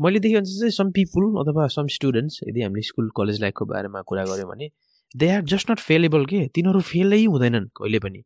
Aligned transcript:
मैले 0.00 0.18
देखेँ 0.20 0.36
अनुसार 0.36 0.58
चाहिँ 0.60 0.70
सम 0.70 0.90
पिपुल 0.92 1.24
अथवा 1.40 1.66
सम 1.74 1.86
स्टुडेन्ट्स 1.96 2.38
यदि 2.48 2.62
हामीले 2.62 2.82
स्कुल 2.82 3.10
कलेज 3.16 3.40
लाइफको 3.40 3.64
बारेमा 3.66 4.02
कुरा 4.08 4.24
गऱ्यौँ 4.24 4.48
भने 4.50 4.68
they 5.14 5.28
are 5.30 5.42
just 5.52 5.70
not 5.70 5.78
fallible 5.78 6.24
के? 6.26 6.46
तिनीहरू 6.54 6.80
फेलै 6.80 7.24
हुँदैनन् 7.24 7.66
कहिले 7.76 7.98
पनि। 7.98 8.22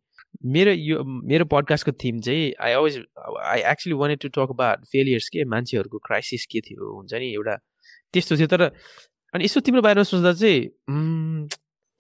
मेरो 0.54 0.72
यो 0.72 1.02
मेरो 1.04 1.44
पडकास्टको 1.50 1.92
थिम 2.02 2.20
चाहिँ 2.20 2.52
I 2.60 2.72
always 2.72 2.98
I 3.44 3.60
actually 3.70 3.94
wanted 3.96 4.20
to 4.22 4.28
talk 4.36 4.50
about 4.54 4.84
failures 4.92 5.28
के? 5.28 5.44
मान्छेहरूको 5.44 5.98
क्राइसिस 6.06 6.46
के 6.52 6.60
थियो? 6.60 6.94
हुन्छ 6.96 7.14
नि? 7.14 7.32
एउटा 7.34 7.56
त्यस्तो 8.12 8.36
थियो 8.36 8.46
तर 8.46 8.62
अनि 9.34 9.44
यसो 9.44 9.60
तिम्रो 9.60 9.82
बारेमा 9.82 10.02
सोच्दा 10.04 10.32
चाहिँ 10.32 11.48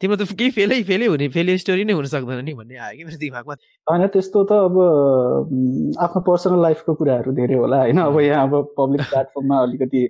तिम्रो 0.00 0.16
त 0.16 0.36
केही 0.38 0.50
फेलै 0.56 0.82
फेलै 0.88 1.06
हुने 1.08 1.28
फेलियर 1.34 1.58
स्टोरी 1.58 1.84
नै 1.88 1.92
हुन 1.96 2.06
सक्दैन 2.12 2.44
नि 2.44 2.52
भन्ने 2.54 2.76
आयो 2.86 2.96
कि 2.98 3.04
मेरो 3.04 3.18
दिमागमा? 3.20 3.54
होइन 3.86 4.06
त्यस्तो 4.14 4.42
त 4.44 4.52
अब 4.68 4.76
आफ्नो 6.04 6.20
पर्सनल 6.28 6.60
लाइफको 6.62 6.94
कुराहरू 7.00 7.32
धेरै 7.40 7.56
होला 7.56 7.80
होइन? 7.80 7.98
अब 8.04 8.20
यहाँ 8.20 8.42
अब 8.48 8.74
पब्लिक 8.76 9.00
प्लेटफर्ममा 9.12 9.62
अलिकति 9.66 10.02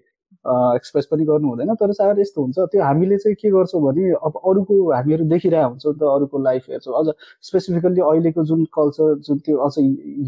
एक्सप्रेस 0.78 1.06
पनि 1.10 1.24
गर्नु 1.30 1.48
हुँदैन 1.48 1.74
तर 1.78 1.92
सायद 1.92 2.18
यस्तो 2.18 2.42
हुन्छ 2.42 2.58
त्यो 2.74 2.82
हामीले 2.82 3.16
चाहिँ 3.22 3.36
के 3.38 3.50
गर्छौँ 3.50 3.82
भने 3.82 4.10
अब 4.26 4.42
अरूको 4.42 4.74
हामीहरू 4.92 5.24
देखिरहेको 5.30 5.68
हुन्छौँ 5.68 5.94
त 5.94 6.02
अरूको 6.16 6.42
लाइफ 6.42 6.66
हेर्छौँ। 6.70 6.94
अझ 6.98 7.06
स्पेसिफिकल्ली 7.48 8.00
अहिलेको 8.10 8.44
जुन 8.50 8.64
कल्चर 8.74 9.14
जुन 9.26 9.38
त्यो 9.46 9.56
अझ 9.66 9.74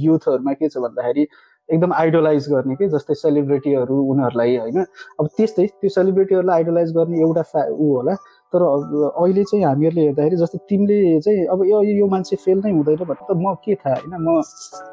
युथहरूमा 0.07 0.53
के 0.63 0.69
छ 0.69 0.87
भन्दाखेरि 0.87 1.27
एकदम 1.69 1.93
आइडोलाइज 1.93 2.49
गर्ने 2.51 2.75
कि 2.77 2.89
जस्तै 2.89 3.15
सेलिब्रिटीहरू 3.15 3.97
उनीहरूलाई 4.13 4.57
होइन? 4.57 4.85
अब 5.21 5.27
त्यस्तै 5.37 5.67
त्यो 5.67 5.91
सेलिब्रिटीहरूलाई 5.99 6.57
आइडोलाइज 6.57 6.93
गर्ने 6.97 7.21
एउटा 7.21 7.43
फ्या 7.53 7.65
ऊ 7.71 7.95
होला 7.95 8.15
तर 8.55 8.63
अहिले 8.65 9.43
चाहिँ 9.45 9.65
हामीहरूले 9.65 10.03
हेर्दाखेरि 10.03 10.37
जस्तै 10.41 10.59
तिमीले 10.69 11.21
चाहिँ 11.21 11.41
अब 11.53 11.65
यो 11.69 11.83
यो 11.85 12.07
मान्छे 12.09 12.37
फेल 12.45 12.59
नै 12.65 12.71
हुँदैन 12.73 12.97
भने 12.97 13.25
त 13.29 13.37
म 13.37 13.53
के 13.65 13.75
थाहा 13.83 13.97
होइन 14.01 14.15
म 14.25 14.41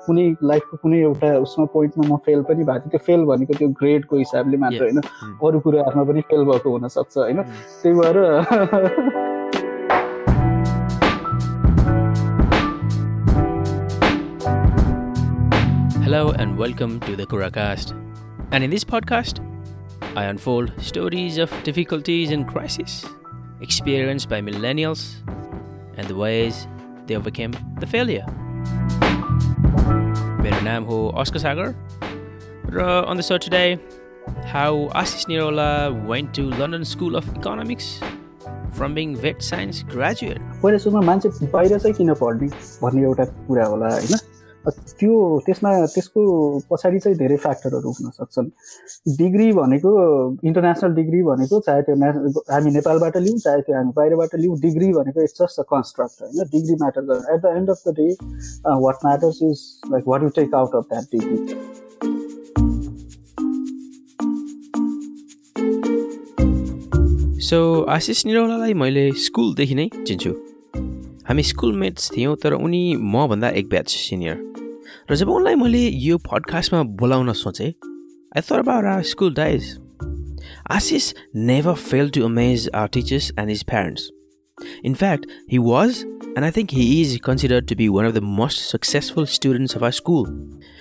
कुनै 0.08 0.26
लाइफको 0.44 0.78
कुनै 0.84 1.00
एउटा 1.02 1.30
उसमा 1.46 1.66
पोइन्टमा 1.76 2.04
म 2.08 2.18
फेल 2.26 2.42
पनि 2.50 2.64
भएको 2.68 2.84
थिएँ। 2.84 2.92
त्यो 2.92 3.00
फेल 3.06 3.24
भनेको 3.32 3.54
त्यो 3.60 3.68
ग्रेडको 3.80 4.18
हिसाबले 4.18 4.58
मात्र 4.60 4.82
होइन 4.84 5.00
अरू 5.00 5.60
कुराहरूमा 5.64 6.04
पनि 6.12 6.22
फेल 6.28 6.44
भएको 6.52 6.68
हुनसक्छ 6.76 7.18
होइन। 7.18 7.40
त्यही 7.80 7.96
भएर 7.96 8.18
Hello 16.04 16.24
and 16.32 16.58
welcome 16.60 17.00
to 17.08 17.16
the 17.16 17.26
Kuracast. 17.26 17.96
And 18.52 18.64
in 18.64 18.70
this 18.70 18.84
podcast, 18.84 19.40
I 20.16 20.26
unfold 20.26 20.74
stories 20.80 21.38
of 21.38 21.62
difficulties 21.64 22.32
and 22.32 22.46
crisis. 22.48 23.06
Experienced 23.62 24.30
by 24.30 24.42
millennials 24.42 25.16
and 25.98 26.08
the 26.08 26.16
ways 26.16 26.68
they 27.08 27.16
overcame 27.16 27.54
the 27.80 27.88
failure. 27.88 28.26
मेरो 30.42 30.62
नाम 30.64 30.84
हो 30.84 30.98
अस्कर 31.24 31.40
सागर 31.40 31.74
र 32.76 32.84
on 33.08 33.18
the 33.18 33.24
show 33.24 33.38
today, 33.38 33.80
how 34.52 34.90
Ashish 35.02 35.26
Nirola 35.30 35.68
went 36.06 36.34
to 36.34 36.50
London 36.60 36.84
School 36.84 37.16
of 37.16 37.28
Economics 37.38 38.00
from 38.72 38.94
being 38.94 39.16
vet 39.16 39.42
science 39.42 39.84
graduate. 39.84 40.42
पहिला 40.64 40.78
सुरुमा 40.78 41.02
मान्छे 41.10 41.30
बाहिर 41.54 41.78
चाहिँ 41.78 41.96
किन 41.98 42.14
पढ्ने 42.22 42.48
भन्ने 42.82 43.04
एउटा 43.04 43.26
कुरा 43.48 43.66
होला 43.66 43.90
होइन 43.94 44.14
त्यो 44.66 45.40
त्यसमा 45.46 45.72
त्यसको 45.94 46.22
पछाडि 46.70 47.00
चाहिँ 47.00 47.18
धेरै 47.18 47.38
फ्याक्टरहरू 47.38 47.90
हुन 47.98 48.10
सक्छन्। 48.12 48.50
डिग्री 49.18 49.52
भनेको 49.54 49.92
इन्टरनेसनल 50.44 50.94
डिग्री 50.96 51.22
भनेको 51.24 51.60
चाहे 51.68 51.82
त्यो 51.90 51.96
हामी 52.52 52.72
नेपालबाट 52.72 53.18
लिउँ 53.18 53.38
चाहे 53.40 53.62
त्यो 53.62 53.76
हामी 53.76 53.92
बाहिरबाट 53.96 54.36
लिउँ 54.36 54.60
डिग्री 54.62 54.92
भनेको 54.94 55.22
इट्स 55.24 55.42
जस्ट 55.42 55.60
अ 55.60 55.64
कन्स्ट्रक्ट 55.72 56.22
होइन? 56.22 56.48
डिग्री 56.52 56.76
म्याटर 56.82 57.02
गर्छ 57.02 57.24
at 57.34 57.42
the 57.42 57.56
end 57.58 57.70
of 57.70 57.84
the 57.88 57.94
day 58.00 58.08
what 58.86 59.06
matters 59.06 59.40
is 59.44 59.62
like 59.92 60.08
what 60.08 60.24
you 60.24 60.30
take 60.36 60.56
out 60.56 60.76
of 60.76 60.84
that 60.94 61.06
degree 61.12 61.38
so 67.42 67.60
Ashish 67.94 68.26
निरौलालाई 68.26 68.74
मैले 68.74 69.12
स्कुलदेखि 69.26 69.76
नै 69.76 69.88
चिन्छु। 69.98 70.32
हामी 71.28 71.44
स्कुलमेट्स 71.44 72.12
थियौँ 72.12 72.36
तर 72.44 72.54
उनी 72.54 72.84
मभन्दा 73.14 73.50
एक 73.60 73.70
ब्याच 73.70 73.90
सिनियर 73.90 74.55
र 75.11 75.17
जब 75.17 75.29
उनलाई 75.31 75.55
मैले 75.65 75.87
यो 76.07 76.19
पडकास्टमा 76.31 76.83
बोलाउन 77.03 77.33
सोचेँ 77.43 77.73
I 78.37 78.43
thought 78.51 78.59
about 78.59 78.85
our 78.85 79.03
school 79.13 79.35
days 79.35 79.77
Ashish 80.79 81.13
never 81.51 81.75
fail 81.91 82.11
to 82.17 82.25
amaze 82.25 82.69
our 82.75 82.89
teachers 82.99 83.33
and 83.39 83.51
his 83.51 83.63
parents 83.73 84.11
In 84.83 84.95
fact, 84.95 85.27
he 85.49 85.59
was, 85.59 86.05
and 86.37 86.45
I 86.45 86.51
think 86.51 86.71
he 86.71 87.01
is 87.03 87.19
considered 87.19 87.69
to 87.69 87.77
be 87.77 87.89
one 87.89 88.05
of 88.05 88.15
the 88.15 88.21
most 88.21 88.69
successful 88.69 89.27
students 89.27 89.75
of 89.75 89.83
our 89.83 89.93
school. 89.93 90.27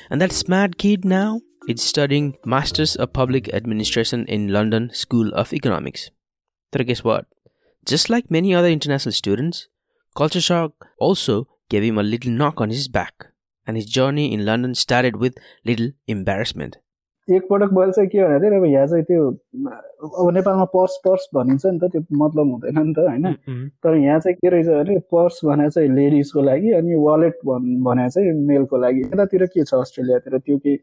And 0.09 0.21
that 0.21 0.31
smart 0.31 0.77
kid 0.77 1.05
now 1.05 1.41
is 1.67 1.81
studying 1.81 2.37
Masters 2.45 2.95
of 2.95 3.13
Public 3.13 3.53
Administration 3.53 4.25
in 4.25 4.47
London 4.49 4.89
School 4.93 5.33
of 5.33 5.53
Economics. 5.53 6.09
But 6.73 6.85
guess 6.87 7.03
what? 7.03 7.25
Just 7.85 8.09
like 8.09 8.29
many 8.29 8.53
other 8.53 8.67
international 8.67 9.13
students, 9.13 9.67
culture 10.15 10.41
shock 10.41 10.87
also 10.99 11.47
gave 11.69 11.83
him 11.83 11.97
a 11.97 12.03
little 12.03 12.31
knock 12.31 12.61
on 12.61 12.69
his 12.69 12.87
and 13.66 13.76
his 13.76 13.86
journey 13.86 14.32
in 14.32 14.44
London 14.44 14.74
started 14.74 15.16
with 15.16 15.34
little 15.64 15.92
embarrassment. 16.08 16.76
एकपटक 17.28 17.70
मैले 17.72 17.92
चाहिँ 17.92 18.08
के 18.12 18.22
भने 18.22 18.38
चाहिँ 18.40 18.56
अब 18.60 18.64
यहाँ 18.68 18.86
चाहिँ 18.86 19.04
त्यो 19.08 19.20
अब 20.04 20.32
नेपालमा 20.36 20.64
पर्स 20.72 20.96
पर्स 21.04 21.28
भनिन्छ 21.34 21.66
नि 21.66 21.78
त 21.80 21.88
त्यो 21.92 22.00
मतलब 22.22 22.50
हुँदैन 22.52 22.78
नि 22.86 22.92
त 22.92 22.98
होइन? 23.08 23.24
तर 23.80 23.96
यहाँ 23.96 24.18
चाहिँ 24.20 24.36
के 24.36 24.48
रहेछ 24.52 24.66
भने 24.68 24.98
पर्स 25.12 25.40
भने 25.44 25.68
चाहिँ 25.70 25.88
लेडिजको 25.96 26.42
लागि 26.44 26.72
अनि 26.80 26.94
वालेट 27.04 27.38
भन् 27.48 27.80
भने 27.84 28.08
चाहिँ 28.12 28.32
मेलको 28.48 28.76
लागि। 28.84 29.00
यतातिर 29.08 29.46
के 29.56 29.64
छ 29.64 29.74
अस्ट्रेलियातिर? 29.74 30.38
त्यो 30.38 30.58
के 30.60 30.76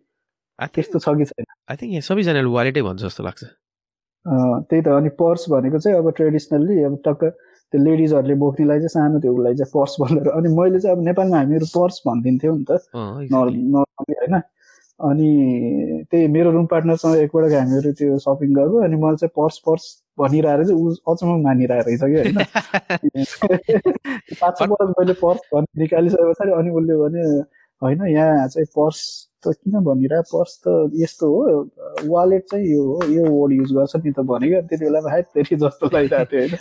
त्यस्तो 0.73 0.99
छ 0.99 1.09
कि 1.17 1.25
छैन? 1.29 1.45
आई 1.69 1.75
थिङ्क 1.77 1.91
यहाँ 1.93 2.05
सबैजनाले 2.09 2.49
वालेटै 2.57 2.81
भन्छ 2.89 3.01
जस्तो 3.05 3.23
लाग्छ। 3.23 3.41
त्यही 4.25 4.81
त 4.81 4.87
अनि 4.97 5.09
पर्स 5.21 5.45
भनेको 5.53 5.77
चाहिँ 5.77 5.97
अब 5.97 6.09
ट्रेडिसनल्ली 6.17 6.83
अब 6.89 6.97
टक्क 7.05 7.21
त्यो 7.73 7.83
लेडिजहरूले 7.83 8.35
बोक्नेलाई 8.35 8.77
चाहिँ 8.77 8.87
सानो 8.87 9.19
त्यो 9.19 9.33
उसलाई 9.33 9.55
चाहिँ 9.55 9.71
पर्स 9.73 9.95
भनेर। 10.01 10.29
अनि 10.29 10.57
मैले 10.57 10.79
चाहिँ 10.79 10.97
अब 10.97 11.03
नेपालमा 11.03 11.37
हामीहरू 11.37 11.65
पर्स 11.65 12.01
भनिदिन्थ्यौँ 12.07 12.57
नि 12.57 12.65
त। 12.69 12.79
नर्मली 12.95 14.13
होइन। 14.13 14.41
अनि 14.99 16.03
त्यही 16.11 16.27
मेरो 16.27 16.51
रुम 16.51 16.65
पार्टनरसँग 16.65 17.15
एकपल्ट 17.15 17.53
हामीहरू 17.53 17.91
त्यो 17.91 18.17
सपिङ 18.17 18.53
गएको 18.53 18.77
अनि 18.77 18.95
मैले 18.95 19.17
चाहिँ 19.17 19.31
पर्स 19.35 19.57
पर्स 19.57 20.03
भनिरहेर 20.19 20.65
चाहिँ 20.65 20.81
ऊ 20.81 20.95
अचम्म 21.07 21.41
मानिरहेको 21.41 21.89
रहेछ 21.89 22.03
कि 22.03 22.15
होइन। 22.15 22.37
पाँच 24.41 24.57
छ 24.57 24.61
मैले 24.61 25.13
पर्स 25.13 25.39
भनि 25.53 25.65
निकालिसके 25.77 26.31
पछाडि 26.31 26.51
अनि 26.51 26.69
उसले 26.69 26.97
भने 26.97 27.41
होइन 27.81 28.01
यहाँ 28.07 28.47
चाहिँ 28.47 28.65
पर्स 28.77 28.99
त 29.43 29.47
किन 29.57 29.79
भनिरह 29.83 30.21
पर्स 30.33 30.57
त 30.67 30.89
यस्तो 31.01 31.27
हो 31.27 31.69
वालेट 32.09 32.43
चाहिँ 32.51 32.65
यो 32.73 32.83
हो 32.83 33.03
यो 33.09 33.25
वर्ड 33.25 33.53
युज 33.53 33.71
गर्छ 33.73 33.95
नि 34.05 34.11
त 34.11 34.19
भनेको 34.31 34.61
त्यति 34.69 34.85
बेला 34.85 34.99
हात 35.11 35.25
फेरि 35.33 35.55
जस्तो 35.55 35.89
लागिरहेको 35.93 36.25
थियो 36.31 36.41
होइन। 36.41 36.55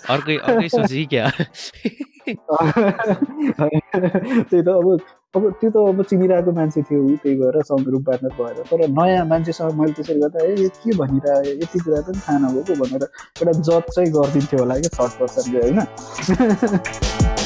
त्यही 4.50 4.62
त 4.62 4.68
अब 4.68 5.00
अब 5.36 5.50
त्यो 5.60 5.70
त 5.70 5.76
अब 5.88 6.02
चिनिरहेको 6.02 6.52
मान्छे 6.52 6.82
थियो 6.82 7.16
त्यही 7.16 7.36
भएर 7.36 7.62
सङ्ग्रुप 7.62 8.02
पार्टनर 8.06 8.30
भएर। 8.40 8.62
तर 8.70 8.88
नयाँ 8.88 9.24
मान्छेसँग 9.26 9.80
मैले 9.80 9.92
त्यसरी 9.92 10.20
गर्दा 10.20 10.44
ए 10.44 10.68
के 10.80 10.92
भनिरह 10.98 11.50
यति 11.50 11.78
कुरा 11.78 12.00
पनि 12.00 12.20
थाहा 12.20 12.38
नभएको 12.38 12.74
भनेर 12.80 13.02
एउटा 13.04 13.52
जज 13.52 13.82
चाहिँ 13.94 14.10
गरिदिन्थ्यो 14.12 14.58
होला 14.58 14.74
क्या 14.80 14.90
थर्ड 14.96 15.12
पर्सनले 15.20 15.60
होइन? 15.60 15.78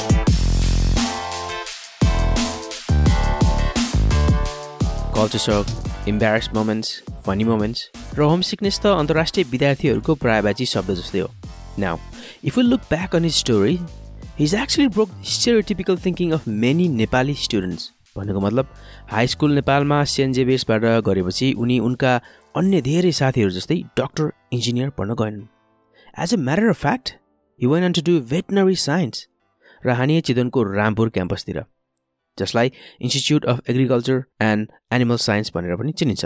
Culture 5.15 5.39
shock 5.39 6.07
embarrass 6.09 6.49
moments 6.53 6.89
funny 7.25 7.43
moments 7.43 8.15
र 8.17 8.21
होम 8.21 8.41
सिकनेस 8.45 8.79
त 8.79 8.85
अन्तर्राष्ट्रिय 9.01 9.45
विद्यार्थीहरूको 9.51 10.15
प्रायबाजी 10.23 10.65
शब्द 10.71 10.91
जस्तै 10.93 11.19
हो। 11.19 11.29
Now 11.79 11.97
if 12.43 12.57
you 12.57 12.63
look 12.63 12.81
back 12.89 13.15
on 13.15 13.23
his 13.23 13.35
story 13.35 13.77
his 14.39 14.55
actually 14.55 14.87
broke 14.95 15.09
stereotypical 15.33 15.97
thinking 16.05 16.31
of 16.37 16.47
many 16.63 16.87
Nepali 16.95 17.33
students 17.43 17.91
भनेको 18.17 18.39
मतलब 18.45 18.73
हाई 19.11 19.27
स्कुल 19.33 19.55
नेपालमा 19.55 20.03
सेन्ट 20.13 20.35
जेभियर्सबाट 20.35 20.87
गरेपछि 21.07 21.51
उनी 21.65 21.77
उनका 21.89 22.15
अन्य 22.61 22.81
धेरै 22.89 23.11
साथीहरू 23.21 23.55
जस्तै 23.59 23.77
डक्टर 23.99 24.31
इन्जिनियर 24.57 24.89
पढ्न 24.97 25.15
गएनन्। 25.21 25.45
As 26.23 26.33
a 26.33 26.41
matter 26.49 26.67
of 26.69 26.81
fact 26.81 27.13
he 27.59 27.71
want 27.73 27.97
to 27.99 28.05
do 28.09 28.19
veterinary 28.33 28.75
science 28.83 29.23
र 29.83 29.97
हानिया 30.01 30.27
चितवनको 30.27 30.63
रामपुर 30.73 31.09
क्याम्पसतिर 31.15 31.63
जसलाई 32.39 32.71
institute 33.01 33.45
of 33.45 33.69
agriculture 33.69 34.23
and 34.41 34.67
animal 34.93 35.17
science 35.27 35.51
भनेर 35.55 35.75
पनि 35.75 35.91
चिनिन्छ। 35.91 36.25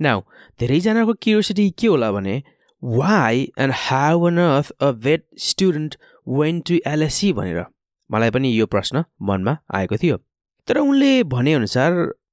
नाउ 0.00 0.20
धेरैजनाको 0.60 1.12
क्युरियोसिटी 1.14 1.70
के 1.78 1.86
होला 1.86 2.12
भने 2.12 2.42
why 2.82 3.42
and 3.58 3.72
how 3.76 4.26
on 4.26 4.38
earth 4.38 4.70
a 4.80 4.90
vet 5.04 5.26
student 5.40 5.96
went 6.28 6.60
to 6.60 6.78
LSC 6.86 7.32
भनेर? 7.32 7.64
मलाई 8.10 8.30
पनि 8.30 8.58
यो 8.58 8.66
प्रश्न 8.66 9.04
मनमा 9.22 9.56
आएको 9.74 9.96
थियो। 9.96 10.16
तर 10.68 10.78
उनले 10.78 11.12
भनेअनुसार 11.24 11.92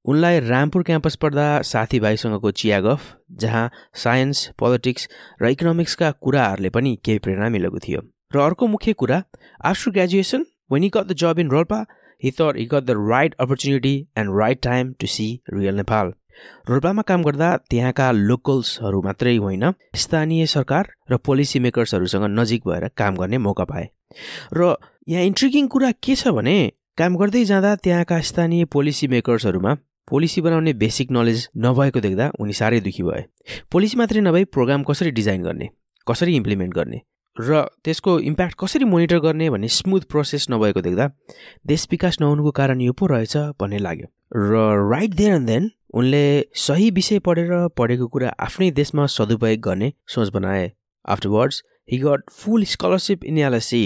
उनलाई 0.10 0.40
रामपुर 0.40 0.84
क्याम्पस 0.84 1.16
पढ्दा 1.22 1.46
साथीभाइसँगको 1.68 2.52
चिया 2.52 2.80
गफ 2.82 3.02
जहाँ 3.42 3.70
साइन्स 4.04 4.48
पोलिटिक्स 4.60 5.08
र 5.42 5.50
इकोनोमिक्सका 5.52 6.12
कुराहरूले 6.24 6.70
पनि 6.70 6.96
केही 7.06 7.20
प्रेरणा 7.20 7.50
मिलेको 7.50 7.80
थियो। 7.80 8.02
र 8.36 8.40
अर्को 8.40 8.68
मुख्य 8.68 8.94
कुरा 8.94 9.18
after 9.66 9.92
graduation 9.92 10.46
when 10.72 10.84
he 10.84 10.90
got 10.96 11.08
the 11.08 11.14
job 11.14 11.40
in 11.40 11.50
Rolpa 11.52 11.80
he 12.22 12.32
thought 12.32 12.56
he 12.56 12.66
got 12.66 12.86
the 12.86 12.98
right 12.98 13.36
opportunity 13.40 14.08
and 14.16 14.36
right 14.36 14.62
time 14.62 14.96
to 15.00 15.08
see 15.08 15.30
real 15.50 15.76
Nepal. 15.76 16.14
रोल्पामा 16.70 17.02
काम 17.02 17.24
गर्दा 17.24 17.50
त्यहाँका 17.70 18.12
लोकल्सहरू 18.12 19.02
मात्रै 19.02 19.36
होइन 19.38 19.64
स्थानीय 19.96 20.46
सरकार 20.48 20.90
र 21.12 21.18
पोलिसी 21.26 21.60
मेकर्सहरूसँग 21.60 22.26
नजिक 22.30 22.68
भएर 22.68 22.88
काम 22.98 23.16
गर्ने 23.18 23.38
मौका 23.46 23.66
पाए 23.72 23.88
र 24.54 24.76
यहाँ 25.08 25.24
इन्ट्रिगिङ 25.24 25.68
कुरा 25.68 25.92
के 26.04 26.16
छ 26.16 26.36
भने 26.38 26.56
काम 26.98 27.16
गर्दै 27.18 27.44
जाँदा 27.52 27.76
त्यहाँका 27.84 28.20
स्थानीय 28.30 28.66
पोलिसी 28.70 29.08
मेकर्सहरूमा 29.08 29.74
पोलिसी 30.08 30.42
बनाउने 30.42 30.74
बेसिक 30.84 31.12
नलेज 31.12 31.48
नभएको 31.66 32.00
देख्दा 32.00 32.32
उनी 32.40 32.54
साह्रै 32.60 32.80
दुःखी 32.86 33.04
भए 33.04 33.24
पोलिसी 33.72 33.98
मात्रै 33.98 34.22
नभई 34.22 34.44
प्रोग्राम 34.54 34.84
कसरी 34.90 35.12
डिजाइन 35.18 35.44
गर्ने 35.44 35.70
कसरी 36.08 36.36
इम्प्लिमेन्ट 36.36 36.74
गर्ने 36.74 37.02
र 37.40 37.62
त्यसको 37.84 38.20
इम्प्याक्ट 38.22 38.56
कसरी 38.60 38.86
मोनिटर 38.86 39.20
गर्ने 39.20 39.50
भन्ने 39.50 39.68
स्मुथ 39.70 40.02
प्रोसेस 40.10 40.48
नभएको 40.52 40.82
देख्दा 40.82 41.10
देश 41.68 41.88
विकास 41.92 42.18
नहुनुको 42.22 42.52
कारण 42.52 42.82
यो 42.82 42.94
पो 42.94 43.06
रहेछ 43.08 43.38
भन्ने 43.62 43.78
लाग्यो। 43.78 44.08
र 44.36 44.90
राइट 44.92 45.14
देयर 45.16 45.34
एन्ड 45.34 45.48
देन 45.48 45.70
उनले 45.94 46.24
सही 46.56 46.90
विषय 46.92 47.20
पढेर 47.20 47.68
पढेको 47.78 48.08
कुरा 48.08 48.30
आफ्नै 48.40 48.72
देशमा 48.72 49.06
सदुपयोग 49.08 49.60
गर्ने 49.62 49.92
सोच 50.08 50.30
बनाए। 50.34 50.72
Afterwards 51.06 51.64
he 51.92 51.98
got 51.98 52.30
full 52.34 52.64
scholarship 52.66 53.24
in 53.24 53.38
LSC 53.38 53.84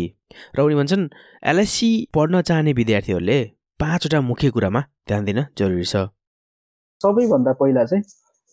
र 0.56 0.62
उनी 0.62 0.76
भन्छन् 0.76 1.08
एलएससी 1.44 1.92
पढ्न 2.14 2.42
चाहने 2.42 2.74
विद्यार्थीहरूले 2.74 3.40
पाँचवटा 3.80 4.22
मुख्य 4.22 4.50
कुरामा 4.50 4.82
ध्यान 5.08 5.26
दिन 5.26 5.46
जरुरी 5.58 5.86
छ। 5.86 6.08
सबैभन्दा 7.02 7.54
पहिला 7.60 7.84
चाहिँ 7.84 8.04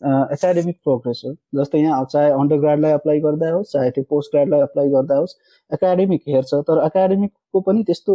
एकाडेमिक 0.03 0.77
प्रोग्रेस 0.85 1.23
हो 1.25 1.35
जस्तै 1.61 1.79
यहाँ 1.81 2.05
चाहे 2.13 2.31
अन्डर 2.31 2.57
ग्राडलाई 2.61 2.93
अप्लाई 2.93 3.21
गर्दा 3.21 3.51
होस् 3.53 3.73
चाहे 3.73 3.91
त्यो 3.91 4.05
पोस्ट 4.11 4.33
ग्राडलाई 4.35 4.61
अप्लाई 4.63 4.89
गर्दा 4.91 5.17
होस् 5.17 5.35
एकाडेमिक 5.71 6.23
हेर्छ 6.29 6.55
तर 6.69 6.85
एकाडेमिकको 6.87 7.61
पनि 7.61 7.83
त्यस्तो 7.89 8.15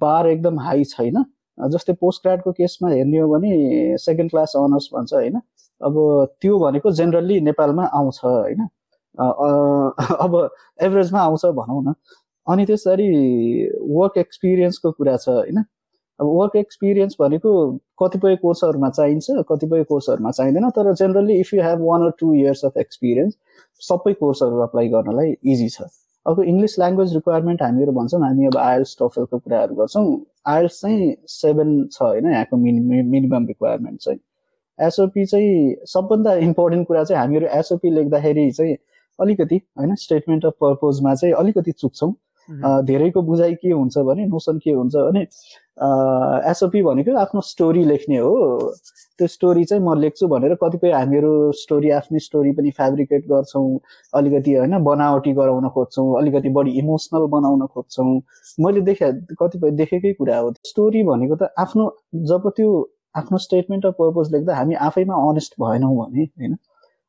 बार 0.00 0.26
एकदम 0.28 0.58
हाई 0.60 0.84
छैन। 0.84 1.24
जस्तै 1.58 1.92
पोस्ट 2.00 2.22
ग्राडको 2.22 2.52
केसमा 2.52 2.88
हेर्ने 2.90 3.18
हो 3.18 3.28
भने 3.28 3.96
सेकेन्ड 3.98 4.30
क्लास 4.30 4.52
अनर्स 4.56 4.88
भन्छ 4.94 5.12
होइन? 5.14 5.40
अब 5.80 5.94
त्यो 6.40 6.58
भनेको 6.58 6.90
जेनरली 7.00 7.40
नेपालमा 7.40 7.84
आउँछ 7.98 8.20
होइन? 8.24 8.66
अब 9.18 10.32
एभरेजमा 10.82 11.20
आउँछ 11.20 11.44
भनौँ 11.60 11.82
न। 11.84 11.94
अनि 12.46 12.66
त्यसरी 12.66 13.08
वर्क 13.96 14.18
एक्सपिरियन्सको 14.18 14.90
कुरा 14.92 15.16
छ 15.16 15.28
होइन? 15.28 15.64
अब 16.22 16.28
वर्क 16.30 16.56
एक्सपिरियन्स 16.56 17.16
भनेको 17.20 17.52
कतिपय 18.02 18.36
कोर्सहरूमा 18.42 18.90
चाहिन्छ 18.98 19.44
कतिपय 19.48 19.82
कोर्सहरूमा 19.84 20.30
चाहिँदैन 20.30 20.68
तर 20.76 20.92
generally 21.00 21.38
if 21.40 21.54
you 21.54 21.62
have 21.62 21.80
one 21.82 22.02
or 22.02 22.12
two 22.20 22.32
years 22.34 22.64
of 22.64 22.76
experience 22.78 23.36
सबै 23.82 24.12
कोर्सहरू 24.20 24.60
अप्लाई 24.62 24.88
गर्नलाई 24.88 25.34
इजी 25.52 25.68
छ। 25.68 25.88
अब 26.26 26.42
इङ्ग्लिस 26.42 26.78
ल्याङ्ग्वेज 26.78 27.14
रिक्वायरमेन्ट 27.14 27.62
हामीहरू 27.62 27.92
भन्छौँ 27.92 28.20
हामी 28.22 28.46
अब 28.46 28.56
आइएल्स 28.64 28.96
टफलको 29.00 29.38
कुराहरू 29.38 29.74
गर्छौँ। 29.74 30.04
आइएल्स 30.46 30.80
चाहिँ 30.80 31.14
सेभेन 31.28 31.70
छ 31.92 32.02
होइन 32.02 32.30
यहाँको 32.30 32.56
मिनि 32.56 33.02
मिनिमम 33.02 33.46
रिक्वायरमेन्ट 33.46 34.00
चाहिँ। 34.00 34.18
एसओपी 34.78 35.24
चाहिँ 35.26 35.74
सबभन्दा 35.86 36.34
इम्पोर्टेन्ट 36.44 36.86
कुरा 36.88 37.04
चाहिँ 37.04 37.20
हामीहरू 37.20 37.46
एसओपी 37.58 37.90
लेख्दाखेरि 37.90 38.50
चाहिँ 38.50 38.76
अलिकति 39.18 39.56
होइन 39.78 39.94
स्टेटमेन्ट 40.04 40.46
अफ 40.46 40.54
पर्पोजमा 40.60 41.14
चाहिँ 41.14 41.34
अलिकति 41.34 41.72
चुक्छौँ। 41.72 42.12
धेरैको 42.86 43.22
बुझाइ 43.22 43.54
के 43.54 43.70
हुन्छ 43.70 43.98
भने 43.98 44.26
नोसन 44.26 44.58
के 44.64 44.70
हुन्छ 44.70 44.94
भने 44.96 45.20
एसओपी 46.50 46.82
भनेको 46.82 47.16
आफ्नो 47.18 47.40
स्टोरी 47.40 47.84
लेख्ने 47.84 48.16
हो। 48.16 48.32
त्यो 49.18 49.26
स्टोरी 49.28 49.64
चाहिँ 49.64 49.82
म 49.84 49.94
लेख्छु 50.00 50.26
भनेर 50.28 50.54
कतिपय 50.62 50.92
हामीहरू 50.92 51.30
स्टोरी 51.60 51.90
आफ्नै 51.90 52.18
स्टोरी 52.20 52.52
पनि 52.52 52.70
फेब्रिकेट 52.70 53.26
गर्छौँ। 53.28 53.78
अलिकति 54.14 54.54
होइन 54.54 54.78
बनावटी 54.84 55.32
गराउन 55.32 55.68
खोज्छौँ 55.68 56.06
अलिकति 56.20 56.48
बढी 56.58 56.70
इमोसनल 56.78 57.26
बनाउन 57.36 57.66
खोज्छौँ। 57.66 58.20
मैले 58.58 58.80
देखे 58.80 59.12
कतिपय 59.40 59.70
देखेकै 59.80 60.12
कुरा 60.12 60.38
हो। 60.38 60.52
स्टोरी 60.66 61.02
भनेको 61.04 61.36
त 61.36 61.48
आफ्नो 61.58 61.84
जब 62.32 62.50
त्यो 62.56 62.68
आफ्नो 63.16 63.38
स्टेटमेन्ट 63.38 63.86
अफ 63.86 63.94
पर्पज 63.98 64.32
लेख्दा 64.32 64.56
हामी 64.56 64.74
आफैमा 64.88 65.14
अनेस्ट 65.30 65.54
भएनौँ 65.60 65.94
भने 65.96 66.24
होइन? 66.24 66.56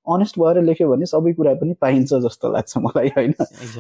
अनेस्ट 0.08 0.40
भएर 0.40 0.62
लेख्यो 0.64 0.88
भने 0.90 1.06
सबै 1.06 1.34
कुरा 1.34 1.54
पनि 1.62 1.74
पाइन्छ 1.82 2.14
जस्तो 2.26 2.52
लाग्छ 2.54 2.78
मलाई 2.86 3.10
होइन? 3.18 3.34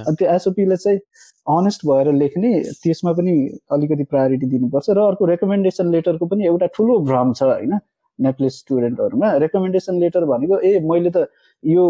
अनि 0.08 0.16
त्यो 0.16 0.28
एसओपीले 0.36 0.78
चाहिँ 0.78 1.00
अनेस्ट 1.48 1.86
भएर 1.88 2.12
लेख्ने 2.14 2.52
त्यसमा 2.84 3.12
पनि 3.14 3.34
अलिकति 3.72 4.04
प्रायोरिटी 4.12 4.48
दिनुपर्छ 4.56 4.90
र 4.90 5.00
अर्को 5.08 5.25
रेकमेन्डेसन 5.25 5.92
लेटरको 5.92 6.25
पनि 6.34 6.46
एउटा 6.48 6.68
ठुलो 6.75 7.00
भ्रम 7.08 7.34
छ 7.34 7.44
होइन? 7.44 7.80
नेप्लेस 8.20 8.60
स्टुडेन्टहरूमा 8.60 9.31
रेकमेन्डेसन 9.44 10.00
लेटर 10.00 10.25
भनेको 10.31 10.60
ए 10.60 10.80
मैले 10.90 11.12
त 11.16 11.28
यो 11.64 11.86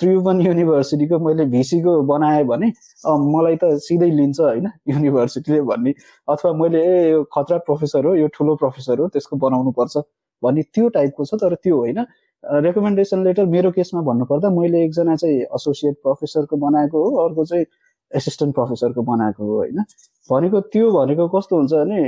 त्रिभुवन 0.00 0.40
युनिभर्सिटीको 0.40 1.18
मैले 1.18 1.44
भिसीको 1.52 1.92
बनाएँ 2.08 2.44
भने 2.44 2.66
मलाई 3.06 3.56
त 3.62 3.76
सिधै 3.84 4.10
लिन्छ 4.10 4.40
होइन? 4.40 4.68
युनिभर्सिटीले 4.88 5.60
भन्ने। 5.70 5.92
अथवा 6.28 6.52
मैले 6.62 6.80
ए 6.84 7.10
यो 7.10 7.22
खतरा 7.36 7.58
प्रोफेसर 7.66 8.06
हो 8.06 8.14
यो 8.16 8.28
ठुलो 8.36 8.54
प्रोफेसर 8.62 8.98
हो 9.00 9.08
त्यसको 9.14 9.36
बनाउनु 9.44 9.70
पर्छ 9.78 9.96
भन्ने 10.42 10.62
त्यो 10.74 10.88
टाइपको 10.96 11.24
छ 11.24 11.40
तर 11.42 11.54
त्यो 11.64 11.76
होइन। 11.76 12.04
रेकमेन्डेसन 12.44 13.24
लेटर 13.24 13.44
मेरो 13.46 13.70
केसमा 13.70 14.00
भन्नुपर्दा 14.02 14.50
मैले 14.50 14.82
एकजना 14.84 15.16
चाहिँ 15.16 15.40
एसोसिएट 15.56 15.94
प्रोफेसरको 16.02 16.56
बनाएको 16.56 17.04
हो 17.04 17.16
अर्को 17.24 17.44
चाहिँ 17.44 17.64
एसिस्टेन्ट 18.12 18.54
प्रोफेसरको 18.54 19.02
बनाएको 19.02 19.44
हो 19.44 19.56
होइन? 19.56 19.82
भनेको 20.30 20.60
त्यो 20.72 20.90
भनेको 20.92 21.28
कस्तो 21.28 21.56
हुन्छ 21.56 21.72
भने 21.74 22.00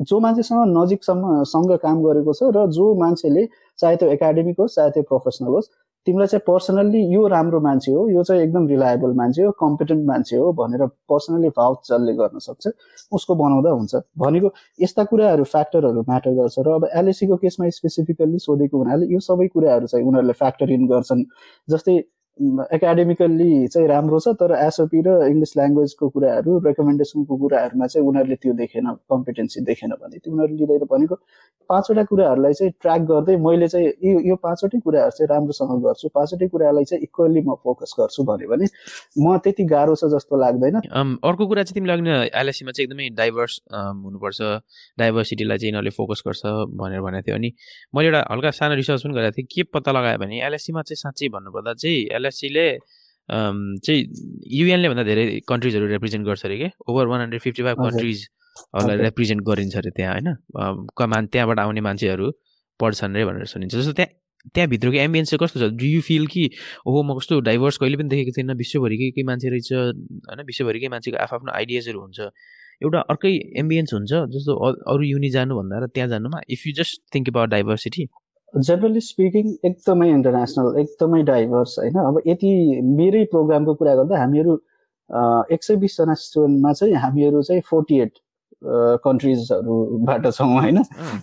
जो 0.00 0.20
मान्छेसँग 0.20 0.76
नजिकसम्म 0.76 1.42
सँग 1.44 1.76
काम 1.78 2.02
गरेको 2.02 2.32
छ 2.32 2.50
र 2.56 2.66
जो 2.72 2.94
मान्छेले 2.94 3.46
चाहे 3.78 3.96
त्यो 3.96 4.08
एकाडेमिक 4.10 4.60
होस् 4.60 4.76
चाहे 4.76 4.90
त्यो 4.90 5.02
प्रोफेसनल 5.02 5.48
होस् 5.50 5.68
तिमीलाई 6.06 6.26
चाहिँ 6.26 6.42
पर्सनल्ली 6.46 7.00
यो 7.14 7.26
राम्रो 7.28 7.60
मान्छे 7.60 7.92
हो 7.92 8.08
यो 8.10 8.22
चाहिँ 8.24 8.42
एकदम 8.42 8.66
रिलायबल 8.68 9.12
मान्छे 9.16 9.42
हो 9.42 9.50
कम्पिटेन्ट 9.60 10.06
मान्छे 10.06 10.36
हो 10.36 10.52
भनेर 10.60 10.86
पर्सनल्ली 11.12 11.48
भाव 11.56 11.76
जसले 11.88 12.12
गर्न 12.20 12.38
सक्छ 12.46 12.68
उसको 13.12 13.34
बनाउँदा 13.42 13.70
हुन्छ। 13.70 13.94
भनेको 14.18 14.52
यस्ता 14.82 15.04
कुराहरू 15.10 15.44
फ्याक्टरहरू 15.54 16.00
म्याटर 16.08 16.32
गर्छ 16.40 16.58
र 16.66 16.70
अब 16.74 16.88
एलएसीको 16.92 17.36
केसमा 17.44 17.68
स्पेसिफिकल्ली 17.80 18.38
सोधेको 18.46 18.78
हुनाले 18.78 19.12
यो 19.12 19.20
सबै 19.28 19.48
कुराहरू 19.54 19.86
चाहिँ 19.92 20.06
उनीहरूले 20.06 20.32
फ्याक्टर 20.40 20.70
इन 20.78 20.86
गर्छन्। 20.94 21.24
जस्तै 21.68 21.98
एकाडेमिकल्ली 22.74 23.50
चाहिँ 23.68 23.88
राम्रो 23.88 24.18
छ 24.24 24.32
तर 24.40 24.52
एसओपी 24.56 25.00
र 25.06 25.08
इङ्ग्लिस 25.28 25.52
ल्याङ्ग्वेजको 25.56 26.08
कुराहरू 26.08 26.58
रेकमेन्डेसनको 26.66 27.36
कुराहरूमा 27.36 27.86
चाहिँ 27.86 28.06
उनीहरूले 28.08 28.36
त्यो 28.42 28.52
देखेन 28.60 28.86
कम्पिटेन्सी 29.12 29.60
देखेन 29.68 29.90
भने 30.00 30.18
त्यो 30.18 30.32
उनीहरूले 30.32 30.56
लिँदैन। 30.60 30.86
भनेको 30.92 31.14
पाँचवटा 31.70 32.02
कुराहरूलाई 32.10 32.52
चाहिँ 32.58 32.72
ट्र्याक 32.82 33.00
गर्दै 33.10 33.36
मैले 33.46 33.68
चाहिँ 33.72 33.86
यो 34.04 34.20
यो 34.28 34.36
पाँचवटै 34.42 34.78
कुराहरू 34.84 35.10
चाहिँ 35.16 35.28
राम्रोसँग 35.30 35.82
गर्छु। 35.86 36.08
पाँचवटै 36.14 36.48
कुरालाई 36.52 36.84
चाहिँ 36.90 37.02
इक्वल्ली 37.06 37.40
म 37.46 37.54
फोकस 37.64 37.94
गर्छु 37.98 38.24
भन्यो 38.30 38.48
भने 38.50 38.66
म 39.22 39.36
त्यति 39.38 39.64
गाह्रो 39.70 39.94
छ 39.94 40.10
जस्तो 40.14 40.34
लाग्दैन। 40.42 40.76
अर्को 41.22 41.46
कुरा 41.46 41.62
चाहिँ 41.62 41.74
तिमीले 41.78 41.92
अघि 41.94 42.30
एलएससीमा 42.40 42.70
चाहिँ 42.74 42.86
एकदमै 42.86 43.08
डाइभर्स 43.20 43.54
हुनुपर्छ। 43.70 44.40
डाइभर्सिटीलाई 44.98 45.58
चाहिँ 45.58 45.70
यिनीहरूले 45.70 45.92
फोकस 45.98 46.22
गर्छ 46.26 46.42
भनेर 46.80 47.00
भनेको 47.06 47.26
थियो। 47.26 47.36
अनि 47.38 47.50
मैले 47.94 48.08
एउटा 48.08 48.20
हल्का 48.30 48.50
सानो 48.58 48.74
रिसर्च 48.82 49.02
पनि 49.06 49.14
गरेको 49.14 49.36
थिएँ 49.38 49.46
के 49.54 49.62
पत्ता 49.70 49.90
लगायो 49.92 50.18
भने 50.18 50.42
एलएससीमा 50.46 50.82
चाहिँ 50.82 51.00
साँच्चै 51.04 51.28
भन्नुपर्दा 51.36 51.72
चाहिँ 51.78 51.98
एलएससीले 52.18 52.66
चाहिँ 53.30 54.00
युएनले 54.58 54.88
भन्दा 54.90 55.04
धेरै 55.06 55.24
कन्ट्रिजहरू 55.48 55.86
रिप्रेजेन्ट 55.86 56.26
गर्छ 56.26 56.44
अरे 56.44 56.56
कि? 56.58 56.68
Over 56.90 57.06
one 57.06 57.20
hundred 57.20 57.40
fifty 57.40 57.62
five 57.62 57.78
कन्ट्रिजहरूलाई 58.50 59.04
represent 59.04 59.42
गरिन्छ 59.48 59.76
अरे 59.76 59.90
त्यहाँ 59.96 60.12
होइन? 60.14 60.28
कमान 60.98 61.26
त्यहाँबाट 61.32 61.58
आउने 61.58 61.80
मान्छेहरू 61.88 62.26
पढ्छन् 62.80 63.14
अरे 63.14 63.24
भनेर 63.24 63.44
सुनिन्छ। 63.52 63.74
जस्तो 63.74 63.92
त्यहाँ 63.92 64.12
त्यहाँभित्रको 64.54 64.96
एम्बियन्स 64.96 65.30
चाहिँ 65.30 65.40
कस्तो 65.42 65.58
छ? 65.60 65.72
डु 65.80 65.86
यु 65.86 66.00
फिल 66.00 66.26
कि 66.32 66.42
ओहो 66.86 67.02
म 67.02 67.18
कस्तो 67.18 67.40
डाइभर्स 67.48 67.76
कहिले 67.80 67.96
पनि 68.00 68.08
देखेको 68.08 68.32
थिएन 68.36 68.52
विश्वभरिकै 68.56 69.10
केही 69.16 69.26
मान्छे 69.30 69.48
रहेछ 69.52 69.72
होइन? 69.72 70.40
विश्वभरिकै 70.46 70.88
मान्छेको 70.94 71.16
आफ्नो 71.24 71.52
आइडियाजहरू 71.52 72.00
हुन्छ। 72.00 72.20
एउटा 72.80 73.00
अर्कै 73.12 73.32
एम्बियन्स 73.60 73.92
हुन्छ 73.94 74.12
जस्तो 74.34 74.52
अरू 74.92 75.02
युनि 75.04 75.30
जानुभन्दा 75.36 75.76
र 75.84 75.86
त्यहाँ 75.94 76.08
जानुमा 76.08 76.40
if 76.56 76.66
you 76.66 76.72
just 76.80 77.02
think 77.14 77.28
about 77.28 77.48
diversity 77.50 78.06
generally 78.54 79.00
speaking 79.06 79.44
एकदमै 79.68 80.08
इन्टरनेसनल 80.10 80.78
एकदमै 80.80 81.22
डाइभर्स 81.28 81.78
होइन? 81.78 81.96
अब 82.08 82.16
यति 82.26 82.50
मेरै 82.96 83.24
प्रोग्रामको 83.34 83.74
कुरा 83.82 83.94
गर्दा 84.00 84.18
हामीहरू 84.20 84.54
एक 85.54 85.62
सय 85.64 85.76
बिसजना 85.84 86.14
स्टुडेन्टमा 86.24 86.72
चाहिँ 86.72 86.94
हामीहरू 87.04 87.42
चाहिँ 87.42 87.62
फोर्टी 87.70 88.00
एट 88.00 88.12
कन्ट्रिजहरूबाट 89.04 90.26
छौँ 90.28 90.48
होइन? 90.60 90.82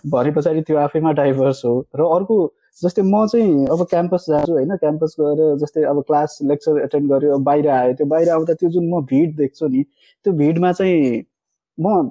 भने 0.09 0.31
पछाडि 0.31 0.61
त्यो 0.61 0.77
आफैमा 0.77 1.11
डाइभर्स 1.21 1.61
हो। 1.65 1.73
र 1.95 2.01
अर्को 2.15 2.37
जस्तै 2.81 3.01
म 3.01 3.25
चाहिँ 3.27 3.65
अब 3.67 3.83
क्याम्पस 3.89 4.25
जान्छु 4.29 4.53
होइन? 4.53 4.75
क्याम्पस 4.75 5.15
गएर 5.19 5.55
जस्तै 5.63 5.83
अब 5.83 6.01
क्लास 6.07 6.37
लेक्चर 6.43 6.81
एटेन्ड 6.83 7.09
गर्यो 7.11 7.37
बाहिर 7.49 7.69
आयो 7.69 7.93
त्यो 7.93 8.07
बाहिर 8.07 8.29
आउँदा 8.29 8.53
त्यो 8.53 8.69
जुन 8.69 8.89
म 8.89 9.01
भिड 9.05 9.35
देख्छु 9.37 9.67
नि 9.67 9.83
त्यो 10.25 10.33
भिडमा 10.33 10.71
चाहिँ 10.71 11.23
म 11.77 12.09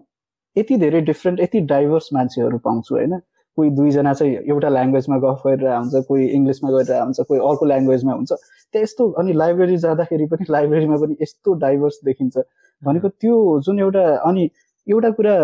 यति 0.57 0.77
धेरै 0.79 1.01
डिफ्रेन्ट 1.01 1.41
यति 1.41 1.61
डाइभर्स 1.73 2.09
मान्छेहरू 2.13 2.59
पाउँछु 2.59 2.95
होइन? 2.95 3.19
कोही 3.59 3.71
दुईजना 3.71 4.13
चाहिँ 4.13 4.33
एउटा 4.53 4.69
ल्याङ्ग्वेजमा 4.69 5.17
गफ 5.19 5.43
गरेर 5.47 5.69
हुन्छ 5.73 6.05
कोही 6.09 6.25
इङ्ग्लिसमा 6.37 6.71
गरेर 6.71 7.03
हुन्छ 7.03 7.21
कोही 7.29 7.41
अर्को 7.41 7.67
ल्याङ्ग्वेजमा 7.67 8.13
हुन्छ। 8.13 8.33
त्यहाँ 8.33 8.83
यस्तो 8.83 9.09
अनि 9.21 9.33
लाइब्रेरी 9.33 9.77
जाँदाखेरि 9.85 10.27
पनि 10.33 10.45
लाइब्रेरीमा 10.51 10.97
पनि 10.97 11.17
यस्तो 11.23 11.55
डाइभर्स 11.65 12.01
देखिन्छ। 12.05 12.37
भनेको 12.83 13.09
त्यो 13.09 13.37
जुन 13.67 13.81
एउटा 13.81 14.05
अनि 14.29 14.51
एउटा 14.89 15.11
कुरा 15.11 15.35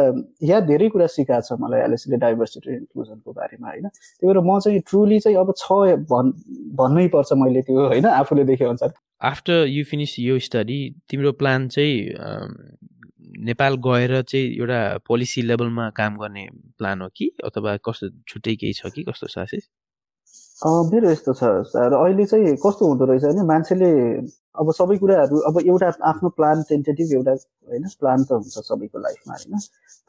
या 0.49 0.61
धेरै 0.61 0.89
कुरा 0.89 1.07
सिकाएको 1.07 1.47
छ 1.47 1.59
मलाई 1.61 1.81
एलएससीले 1.81 2.17
डाइभर्सिटी 2.17 2.75
इन्क्लुजनको 2.75 3.33
बारेमा 3.33 3.69
होइन? 3.69 3.89
त्यही 3.89 4.33
भएर 4.33 4.41
म 4.47 4.59
चाहिँ 4.61 4.81
ट्रुली 4.81 5.19
चाहिँ 5.21 5.39
अब 5.39 5.53
छ 5.59 5.73
भन् 6.13 6.33
भन्नै 6.79 7.09
पर्छ 7.09 7.33
मैले 7.33 7.63
त्यो 7.63 7.87
होइन 7.87 8.07
आफूले 8.07 8.45
देखे 8.45 8.65
अनुसार। 8.65 8.93
आफ्टर 9.23 9.67
यु 9.69 9.85
फिनिस 9.85 10.19
यो 10.19 10.39
स्टडी 10.39 10.79
तिम्रो 11.11 11.33
प्लान 11.33 11.69
चाहिँ 11.69 11.97
नेपाल 13.51 13.75
गएर 13.87 14.23
चाहिँ 14.23 14.47
एउटा 14.59 14.81
पोलिसी 15.07 15.43
लेभलमा 15.43 15.91
काम 15.91 16.17
गर्ने 16.17 16.47
प्लान 16.79 17.01
हो 17.03 17.09
कि? 17.17 17.31
अथवा 17.45 17.77
कस्तो 17.77 18.09
छुट्टै 18.29 18.55
केही 18.57 18.73
छ 18.73 18.93
कि? 18.95 19.03
कस्तो 19.03 19.27
छ 19.27 19.47
मेरो 20.63 21.11
यस्तो 21.11 21.33
छ 21.35 21.45
सर। 21.69 21.93
अहिले 21.93 22.25
चाहिँ 22.25 22.57
कस्तो 22.65 22.87
हुँदो 22.89 23.05
रहेछ 23.05 23.25
भने 23.25 23.43
मान्छेले 23.47 23.89
अब 24.63 24.71
सबै 24.79 24.97
कुराहरू 24.99 25.39
अब 25.49 25.59
एउटा 25.63 25.89
आफ्नो 26.11 26.29
प्लान 26.39 26.63
टेन्टेटिभ 26.69 27.13
एउटा 27.13 27.33
होइन 27.33 27.89
प्लान 28.01 28.25
त 28.25 28.33
हुन्छ 28.33 28.63
सबैको 28.69 28.99
लाइफमा 28.99 29.35
होइन। 29.35 29.59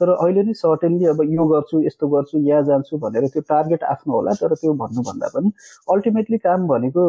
तर 0.01 0.09
अहिले 0.13 0.43
नै 0.43 0.53
सर्टेनली 0.61 1.05
अब 1.13 1.23
यो 1.31 1.45
गर्छु 1.53 1.81
यस्तो 1.85 2.07
गर्छु 2.07 2.39
यहाँ 2.49 2.63
जान्छु 2.69 2.97
भनेर 3.05 3.27
त्यो 3.33 3.41
टार्गेट 3.49 3.83
आफ्नो 3.95 4.13
होला 4.13 4.33
तर 4.41 4.53
त्यो 4.61 4.73
भन्नुभन्दा 4.83 5.27
पनि 5.35 5.51
अल्टिमेटली 5.95 6.37
काम 6.45 6.67
भनेको 6.67 7.03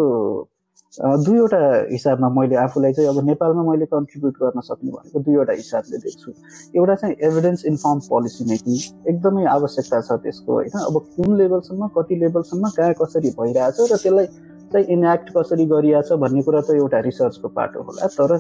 दुईवटा 1.27 1.59
हिसाबमा 1.91 2.29
मैले 2.39 2.57
आफूलाई 2.57 2.93
चाहिँ 2.93 3.09
अब 3.11 3.25
नेपालमा 3.27 3.63
मैले 3.71 3.87
कन्ट्रिब्युट 3.87 4.35
गर्न 4.43 4.61
सक्ने 4.69 4.91
भनेको 4.91 5.21
दुईवटा 5.27 5.53
हिसाबले 5.53 5.99
देख्छु। 6.05 6.31
एउटा 6.79 6.95
चाहिँ 6.95 7.15
एभिडेन्स 7.29 7.65
इन्फर्म 7.67 7.99
पोलिसी 8.09 8.45
मेकिङ 8.51 8.75
एकदमै 9.11 9.45
आवश्यकता 9.55 10.01
छ 10.01 10.19
त्यसको 10.25 10.53
होइन? 10.53 10.75
अब 10.89 10.95
कुन 11.17 11.37
लेभलसम्म 11.39 11.89
कति 11.99 12.15
लेभलसम्म 12.23 12.71
कहाँ 12.77 12.95
कसरी 13.03 13.31
भइरहेछ 13.41 13.81
र 13.81 13.97
त्यसलाई 13.97 14.27
चाहिँ 14.75 14.87
इन्याक्ट 14.91 15.31
कसरी 15.37 15.65
गरिरहेछ 15.73 16.13
भन्ने 16.23 16.43
कुरा 16.43 16.61
त 16.61 16.75
एउटा 16.75 16.99
रिसर्चको 17.07 17.49
पाटो 17.57 17.83
होला। 17.87 18.07
तर 18.19 18.31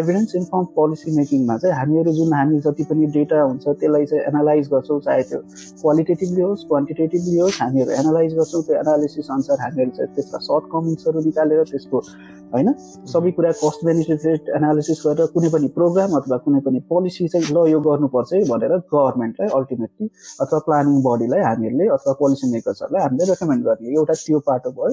एभिडेन्स 0.00 0.34
इन्फर्म 0.36 0.64
पोलिसी 0.76 1.16
मेकिङमा 1.16 1.56
चाहिँ 1.58 1.76
हामीहरू 1.76 2.12
जुन 2.18 2.32
हामी 2.32 2.60
जति 2.66 2.84
पनि 2.90 3.06
डेटा 3.16 3.42
हुन्छ 3.42 3.64
त्यसलाई 3.68 4.04
चाहिँ 4.06 4.24
एनालाइज 4.24 4.68
गर्छौँ 4.72 5.00
चाहे 5.06 5.22
त्यो 5.30 5.40
क्वालिटेटिभली 5.82 6.42
होस् 6.42 6.64
क्वान्टिटेटिभली 6.68 7.38
होस् 7.38 7.60
हामीहरू 7.62 7.90
एनालाइज 8.00 8.34
गर्छौँ 8.38 8.62
त्यो 8.66 8.76
एनालिसिस 8.76 9.30
अनुसार 9.36 9.60
हामीहरू 9.60 9.90
चाहिँ 9.96 10.14
त्यसका 10.16 10.38
सर्ट 10.48 10.64
कमेन्ट्सहरू 10.72 11.20
निकालेर 11.28 11.62
त्यसको 11.70 11.98
होइन? 12.52 12.68
सबै 13.12 13.30
कुरा 13.36 13.50
कस्ट 13.62 13.84
बेनिफिट 13.86 14.48
एनालिसिस 14.58 15.00
गरेर 15.06 15.26
कुनै 15.34 15.48
पनि 15.54 15.68
प्रोग्राम 15.78 16.16
अथवा 16.18 16.36
कुनै 16.44 16.60
पनि 16.66 16.78
पोलिसी 16.92 17.28
चाहिँ 17.32 17.46
ल 17.56 17.64
यो 17.70 17.80
गर्नुपर्छ 17.86 18.32
है 18.34 18.42
भनेर 18.50 18.72
गभर्मेन्टलाई 18.94 19.48
अल्टिमेटली 19.58 20.06
अथवा 20.44 20.58
प्लानिङ 20.68 20.96
बडीलाई 21.06 21.42
हामीहरूले 21.48 21.88
अथवा 21.96 22.12
पोलिसी 22.22 22.50
मेकर्सहरूलाई 22.52 23.02
हामीले 23.06 23.24
रेकमेन्ड 23.32 23.64
गर्ने। 23.68 23.94
एउटा 23.98 24.14
त्यो 24.24 24.38
पाटो 24.48 24.70
भयो। 24.78 24.92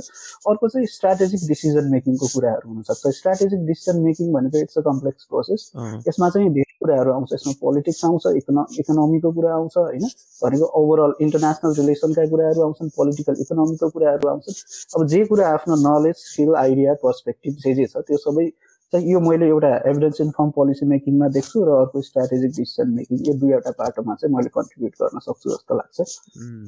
अर्को 0.52 0.68
चाहिँ 0.74 0.88
स्ट्राटेजिक 0.96 1.42
डिसिजन 1.52 1.86
मेकिङको 1.96 2.28
कुराहरू 2.34 2.74
हुनसक्छ। 2.74 3.14
स्ट्राटेजिक 3.20 3.66
डिसिजन 3.72 4.02
मेकिङ 4.08 4.34
भनेको 4.38 4.58
इट्स 4.66 4.78
अ 4.78 4.84
कम्प्लेक्स 4.90 5.24
प्रोसेस 5.32 5.62
यसमा 6.08 6.30
चाहिँ 6.30 6.50
धेरै 6.58 6.73
कुराहरू 6.84 7.12
आउँछ 7.14 7.34
यसमा 7.34 7.54
पोलिटिक्स 7.62 8.04
आउँछ 8.06 8.26
इकोनो 8.38 8.66
इकोनोमीको 8.80 9.32
कुरा 9.34 9.54
आउँछ 9.56 9.78
होइन? 9.78 10.06
भनेको 10.42 10.66
ओभरअल 10.80 11.14
इन्टरनेसनल 11.22 11.74
रिलेसनका 11.80 12.26
कुराहरू 12.30 12.62
आउँछन् 12.64 12.90
पोलिटिकल 12.98 13.42
इकोनोमीको 13.42 13.90
कुराहरू 13.90 14.30
आउँछन्। 14.30 14.60
अब 14.96 15.08
जे 15.08 15.24
कुरा 15.26 15.48
आफ्नो 15.50 15.76
नलेज 15.82 16.16
स्किल 16.26 16.56
आइडिया 16.58 16.94
पर्सपेक्टिभ 17.04 17.54
जे 17.66 17.74
जे 17.76 17.86
छ 17.88 18.06
त्यो 18.08 18.18
सबै 18.20 18.48
चाहिँ 18.94 19.12
यो 19.12 19.20
मैले 19.26 19.48
एउटा 19.48 19.70
एभिडेन्स 19.90 20.22
इन्फर्म 20.22 20.50
पोलिसी 20.58 20.86
मेकिङमा 20.94 21.28
देख्छु 21.36 21.64
र 21.66 21.70
अर्को 21.84 22.02
स्ट्राटेजिक 22.08 22.52
डिसिसन 22.58 22.94
मेकिङ 22.96 23.16
यो 23.28 23.34
दुईवटा 23.42 23.72
पाटोमा 23.80 24.16
चाहिँ 24.22 24.36
मैले 24.36 24.50
कन्ट्रिब्युट 24.58 24.94
गर्न 25.02 25.20
सक्छु 25.28 25.50
जस्तो 25.50 25.78
लाग्छ। 25.78 25.98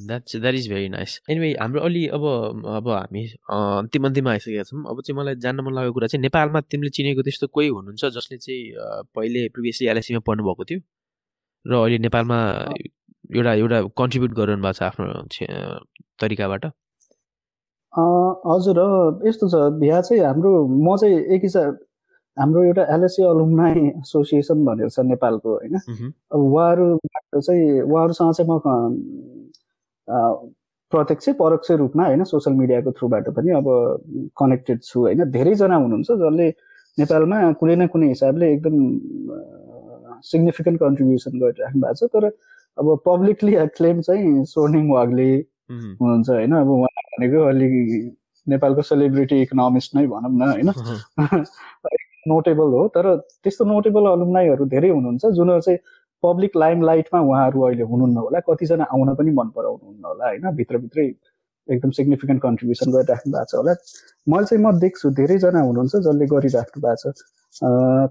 That's 0.09 0.35
that 0.35 0.55
is 0.61 0.69
very 0.73 0.89
nice 0.95 1.19
anyway 1.29 1.51
हाम्रो 1.61 1.81
अलि 1.89 2.05
अब 2.17 2.25
अब 2.77 2.89
हामी 2.89 3.23
अन्तिम 3.57 4.05
अन्तिममा 4.09 4.31
आइसकेका 4.31 4.63
छौँ। 4.69 4.83
अब 4.91 5.01
चाहिँ 5.01 5.17
मलाई 5.19 5.35
जान्न 5.45 5.65
मन 5.65 5.73
लागेको 5.79 5.93
कुरा 5.99 6.07
चाहिँ 6.13 6.21
नेपालमा 6.27 6.61
तिमीले 6.71 6.89
चिनेको 6.97 7.21
त्यस्तो 7.29 7.47
कोही 7.55 7.67
हुनुहुन्छ 7.77 8.13
जसले 8.17 8.37
चाहिँ 8.37 8.63
पहिले 9.15 9.47
प्रिभियसली 9.55 9.87
एलएसीमा 9.93 10.21
पढ्नुभएको 10.27 10.63
थियो? 10.69 10.79
र 11.65 11.71
अहिले 11.83 11.97
नेपालमा 12.07 12.39
एउटा 13.35 13.53
एउटा 13.61 13.77
कन्ट्रिब्युट 13.99 14.31
गरिरहनु 14.37 14.63
भएको 14.63 14.73
छ 14.77 14.83
आफ्नो 14.89 15.05
तरिकाबाट? 16.21 16.65
हजुर 17.93 18.77
यस्तो 19.27 19.47
छ। 19.49 19.55
बिहा 19.81 19.99
चाहिँ 20.01 20.23
हाम्रो 20.23 20.51
म 20.67 20.95
चाहिँ 21.01 21.17
एक 21.35 21.41
हिसाब 21.43 21.77
हाम्रो 22.37 22.63
एउटा 22.63 22.83
एलएससी 22.95 23.23
अलुमनाई 23.23 23.79
एसोसिएसन 23.87 24.65
भनेर 24.65 24.89
छ 24.89 24.99
नेपालको 24.99 25.49
होइन? 25.55 25.75
अब 26.31 26.39
उहाँहरूबाट 26.39 27.41
चाहिँ 27.41 27.81
उहाँहरूसँग 27.81 28.33
चाहिँ 28.33 28.49
म 28.51 28.59
प्रत्यक्ष 30.91 31.29
परोक्ष 31.39 31.71
रूपमा 31.71 32.05
होइन 32.05 32.23
सोसियल 32.23 32.55
मिडियाको 32.57 32.91
थ्रुबाट 32.91 33.29
पनि 33.29 33.51
अब 33.51 33.65
कनेक्टेड 34.37 34.81
छु 34.83 34.99
होइन? 34.99 35.23
धेरैजना 35.31 35.75
हुनुहुन्छ 35.75 36.11
जसले 36.11 36.49
नेपालमा 36.97 37.51
कुनै 37.53 37.75
न 37.75 37.87
कुनै 37.87 38.07
हिसाबले 38.07 38.51
एकदम 38.53 38.75
सिग्निफिकेन्ट 40.23 40.79
कन्ट्रिब्युसन 40.79 41.39
गरिराख्नु 41.39 41.81
भएको 41.81 42.07
छ। 42.07 42.11
तर 42.13 42.25
अब 42.77 42.99
पब्लिकली 43.05 43.55
क्लेम 43.77 44.01
चाहिँ 44.01 44.45
स्वर्णिङ 44.45 44.89
वागले 44.91 45.29
हुनुहुन्छ 45.71 46.29
होइन? 46.29 46.51
अब 46.55 46.69
उहाँ 46.69 47.03
भनेको 47.17 47.43
अलिक 47.47 47.73
नेपालको 48.47 48.81
सेलिब्रिटी 48.81 49.41
इकोनोमिस्ट 49.41 49.95
नै 49.95 50.07
भनौँ 50.07 50.31
न 50.31 50.41
होइन? 50.51 50.69
नोटेबल 52.27 52.73
हो 52.77 52.87
तर 52.95 53.15
त्यस्तो 53.43 53.65
नोटेबल 53.65 54.05
अलुमनाइहरू 54.11 54.65
धेरै 54.73 54.89
हुनुहुन्छ 54.89 55.25
जुनहरू 55.37 55.61
चाहिँ 55.67 55.79
पब्लिक 56.23 56.57
लाइम 56.57 56.81
लाइटमा 56.85 57.19
उहाँहरू 57.21 57.61
अहिले 57.61 57.83
हुनुहुन्न 57.91 58.17
होला 58.17 58.39
कतिजना 58.49 58.83
आउन 58.93 59.13
पनि 59.15 59.31
मन 59.39 59.49
पराउनुहुन्न 59.55 60.05
होला 60.05 60.25
होइन? 60.25 60.55
भित्रभित्रै 60.55 61.07
एकदम 61.67 61.91
सिग्निफिकेन्ट 61.97 62.41
कन्ट्रिब्युसन 62.41 62.91
गरिराख्नु 62.91 63.31
भएको 63.33 63.45
छ 63.51 63.55
होला। 63.55 63.73
मैले 64.27 64.45
चाहिँ 64.45 64.63
म 64.65 64.71
देख्छु 64.79 65.09
धेरैजना 65.19 65.61
हुनुहुन्छ 65.61 65.95
जसले 66.07 66.25
गरिराख्नु 66.33 66.81
भएको 66.85 67.11
छ। 67.11 67.25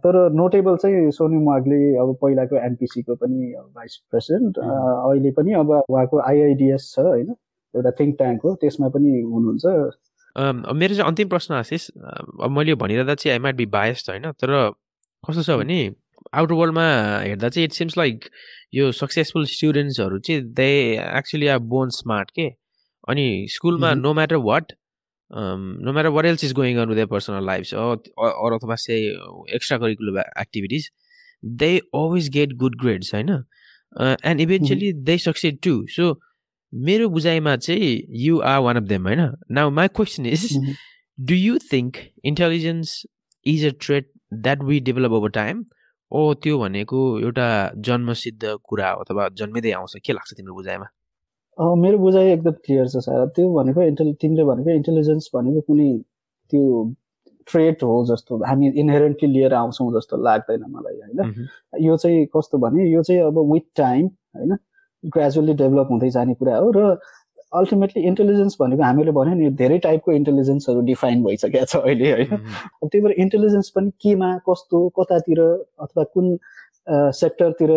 तर 0.05 0.15
नोटेबल 0.41 0.77
चाहिँ 0.83 1.11
सोनी 1.19 1.39
मागले 1.45 1.81
अब 2.03 2.15
पहिलाको 2.23 2.57
एनपिसीको 2.67 3.15
पनि 3.23 3.53
भाइस 3.77 3.97
प्रेसिडेन्ट 4.11 4.59
अहिले 4.59 5.31
पनि 5.39 5.53
अब 5.63 5.71
उहाँको 5.71 6.19
आइआइडिएस 6.31 6.91
छ 6.95 7.07
होइन? 7.09 7.35
एउटा 7.75 7.91
थिङ्क 8.01 8.17
ट्याङ्क 8.19 8.41
हो 8.45 8.55
त्यसमा 8.63 8.89
पनि 8.95 9.21
हुनुहुन्छ। 9.21 9.67
मेरो 10.37 10.95
चाहिँ 10.95 11.09
अन्तिम 11.09 11.29
प्रश्न 11.29 11.55
आशिष 11.55 11.89
अब 11.91 12.51
मैले 12.51 12.75
भनिरहँदा 12.75 13.15
चाहिँ 13.15 13.33
आई 13.33 13.39
माइट 13.39 13.57
बी 13.57 13.67
बायस्ड 13.67 14.11
होइन 14.11 14.31
तर 14.33 14.73
कस्तो 15.25 15.43
छ 15.43 15.51
भने 15.51 15.95
आउटर 16.35 16.55
वर्ल्डमा 16.55 16.85
हेर्दा 17.23 17.49
चाहिँ 17.49 17.65
इट 17.65 17.73
सिम्स 17.73 17.99
लाइक 17.99 18.25
यो 18.75 18.93
सक्सेसफुल 18.93 19.45
स्टुडेन्ट्सहरू 19.47 20.19
चाहिँ 20.19 20.43
they 20.43 20.71
actually 21.19 21.47
are 21.47 21.59
born 21.59 21.89
smart 21.89 22.31
के? 22.31 22.49
अनि 23.09 23.47
स्कुलमा 23.51 23.93
no 23.95 24.15
matter 24.15 24.37
what 24.37 24.73
no 25.31 25.93
matter 25.93 26.09
what 26.09 26.25
else 26.25 26.45
is 26.45 26.53
going 26.53 26.79
on 26.79 26.95
their 26.95 27.07
personal 27.07 27.47
life 27.47 27.75
or 27.75 28.53
अथवा 28.53 28.75
say 28.75 29.01
extra 29.55 29.79
curricular 29.79 30.21
activities 30.41 30.91
they 31.45 31.79
always 31.79 32.29
get 32.29 32.53
good 32.53 32.81
grades 32.81 33.15
होइन 33.15 33.31
and 34.01 34.41
eventually 34.41 34.93
they 34.93 35.19
succeed 35.19 35.59
to 35.63 35.87
so 35.87 36.13
मेरो 36.75 37.09
बुझाइमा 37.09 37.57
चाहिँ 37.57 37.93
you 38.21 38.41
are 38.43 38.59
one 38.61 38.77
of 38.77 38.83
them 38.89 39.07
होइन? 39.07 39.21
Now 39.51 39.71
my 39.71 39.89
question 39.97 40.27
is 40.27 40.43
do 41.19 41.35
you 41.35 41.59
think 41.73 41.97
intelligence 42.25 43.03
is 43.47 43.65
a 43.67 43.71
trait 43.81 44.05
that 44.35 44.63
we 44.63 44.81
develop 44.81 45.13
over 45.13 45.31
time 45.31 45.65
ओ 46.13 46.33
त्यो 46.43 46.59
भनेको 46.59 46.99
एउटा 47.21 47.47
जन्मसिद्ध 47.87 48.57
कुरा 48.65 48.91
हो 48.91 49.01
अथवा 49.05 49.29
जन्मिँदै 49.39 49.71
आउँछ। 49.73 49.97
के 50.07 50.13
लाग्छ 50.13 50.33
तिम्रो 50.33 50.55
बुझाइमा? 50.55 50.87
मेरो 51.59 51.99
बुझाइ 51.99 52.33
एकदम 52.33 52.53
क्लियर 52.65 52.89
छ 52.89 53.05
सर 53.07 53.27
त्यो 53.37 53.55
भनेको 53.55 53.83
इन्टेलि 53.83 54.13
तिमीले 54.21 54.45
भनेको 54.45 54.71
इन्टेलिजेन्स 54.71 55.31
भनेको 55.35 55.61
कुनै 55.71 55.91
त्यो 56.53 56.63
ट्रेट 57.47 57.83
हो 57.83 57.95
जस्तो 58.07 58.37
हामी 58.47 58.71
इनहेरेन्टली 58.83 59.29
लिएर 59.33 59.55
आउँछौँ 59.55 59.91
जस्तो 59.95 60.17
लाग्दैन 60.25 60.65
मलाई 60.69 60.97
होइन? 61.01 61.49
यो 61.87 61.97
चाहिँ 61.97 62.27
कस्तो 62.37 62.59
भने 62.59 62.91
यो 62.93 63.03
चाहिँ 63.03 63.21
अब 63.23 63.39
विथ 63.53 63.67
टाइम 63.77 64.07
होइन? 64.37 64.57
ग्रेजुअली 65.05 65.55
डेभलप 65.55 65.89
हुँदै 65.91 66.11
जाने 66.11 66.35
कुरा 66.35 66.57
हो 66.57 66.71
र 66.77 66.97
अल्टिमेटली 67.59 68.03
इन्टेलिजेन्स 68.03 68.57
भनेको 68.61 68.83
हामीले 68.83 69.13
भन्यो 69.17 69.35
नि 69.35 69.51
धेरै 69.59 69.79
टाइपको 69.79 70.13
इन्टेलिजेन्सहरू 70.13 70.81
डिफाइन 70.87 71.23
भइसकेको 71.25 71.65
छ 71.65 71.77
अहिले 71.77 72.11
होइन? 72.13 72.37
त्यही 72.83 73.01
भएर 73.01 73.13
इन्टेलिजेन्स 73.25 73.69
पनि 73.77 73.91
केमा 74.03 74.31
कस्तो 74.49 74.89
कतातिर 74.99 75.41
अथवा 75.41 76.05
कुन 76.15 76.37
सेक्टरतिर 77.21 77.71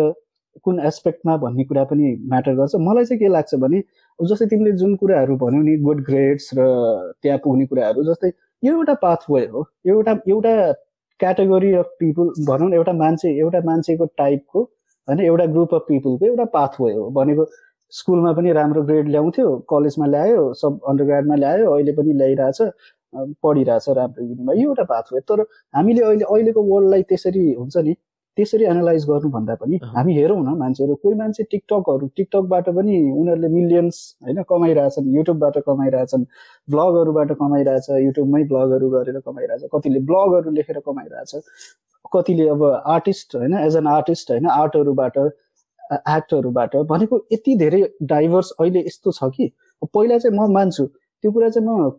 कुन 0.64 0.80
एस्पेक्टमा 0.86 1.36
भन्ने 1.44 1.64
कुरा 1.64 1.84
पनि 1.90 2.14
म्याटर 2.30 2.54
गर्छ। 2.54 2.74
मलाई 2.88 3.04
चाहिँ 3.04 3.18
के 3.20 3.28
लाग्छ 3.32 3.54
भने 3.64 3.82
जस्तै 4.18 4.46
तिमीले 4.50 4.72
जुन 4.78 4.94
कुराहरू 5.02 5.36
भन्यौ 5.44 5.62
नि 5.62 5.76
गुड 5.82 6.00
ग्रेड्स 6.06 6.50
र 6.58 6.66
त्यहाँ 7.22 7.38
पुग्ने 7.44 7.66
कुराहरू 7.66 8.04
जस्तै 8.04 8.30
यो 8.62 8.74
एउटा 8.76 8.94
पाथवे 9.02 9.44
हो। 9.52 9.64
एउटा 9.86 10.12
एउटा 10.28 10.54
क्याटेगोरी 11.20 11.72
अफ 11.74 11.94
पिपुल 12.00 12.32
भनौँ 12.48 12.68
न 12.70 12.74
एउटा 12.74 12.92
मान्छे 13.04 13.28
एउटा 13.38 13.60
मान्छेको 13.64 14.04
टाइपको 14.18 14.64
होइन 15.08 15.20
एउटा 15.20 15.44
ग्रुप 15.48 15.74
अफ 15.74 15.84
पिपुलको 15.88 16.26
एउटा 16.26 16.44
पाथवे 16.52 16.92
हो 16.94 17.08
भनेको 17.12 17.46
स्कुलमा 17.92 18.32
पनि 18.32 18.52
राम्रो 18.52 18.82
ग्रेड 18.82 19.08
ल्याउँथ्यो 19.08 19.56
कलेजमा 19.68 20.06
ल्यायो 20.06 20.42
सब 20.54 20.80
अन्डरग्राडमा 20.88 21.36
ल्यायो 21.36 21.70
अहिले 21.72 21.92
पनि 21.92 22.12
ल्याइरहेछ 22.12 22.60
पढिरहेछ 23.42 23.88
राम्रो 23.90 24.24
युनिमा 24.24 24.52
यो 24.52 24.68
एउटा 24.68 24.84
पाथवे 24.84 25.20
तर 25.28 25.40
हामीले 25.74 26.02
अहिले 26.04 26.24
अहिलेको 26.26 26.62
वर्ल्डलाई 26.64 27.02
त्यसरी 27.08 27.44
हुन्छ 27.54 27.76
नि 27.78 27.94
त्यसरी 28.38 28.64
एनालाइज 28.66 29.04
गर्नुभन्दा 29.06 29.54
पनि 29.56 29.78
हामी 29.88 30.14
हेरौँ 30.14 30.38
न 30.38 30.54
मान्छेहरू 30.58 30.94
कोही 30.96 31.16
मान्छे 31.16 31.44
टिकटकहरू 31.46 32.06
टिकटकबाट 32.16 32.68
पनि 32.72 32.98
उनीहरूले 33.12 33.48
मिलियन्स 33.50 33.98
होइन 34.22 34.42
कमाइरहेछन् 34.48 35.08
युट्युबबाट 35.14 35.58
कमाइरहेछन् 35.66 36.26
ब्लगहरूबाट 36.68 37.32
कमाइरहेछ 37.36 37.90
युट्युबमै 38.00 38.42
ब्लगहरू 38.46 38.90
गरेर 38.90 39.20
कमाइरहेछ 39.22 39.74
कतिले 39.74 40.04
ब्लगहरू 40.06 40.50
लेखेर 40.52 40.80
कमाइरहेछ 40.82 41.52
कतिले 42.12 42.48
अब 42.48 42.64
आर्टिस्ट 42.88 43.36
होइन 43.36 43.58
एज 43.58 43.76
एन 43.76 43.86
आर्टिस्ट 43.88 44.30
होइन 44.30 44.46
आर्टहरूबाट 44.52 45.18
एक्टहरूबाट 46.08 46.76
भनेको 46.88 47.20
यति 47.32 47.56
धेरै 47.58 47.82
डाइभर्स 48.08 48.52
अहिले 48.60 48.80
यस्तो 48.82 49.12
छ 49.12 49.30
कि 49.34 49.52
पहिला 49.82 50.18
चाहिँ 50.18 50.36
म 50.38 50.50
मान्छु 50.52 50.86
त्यो 50.86 51.32
कुरा 51.32 51.48
चाहिँ 51.50 51.68
म 51.68 51.90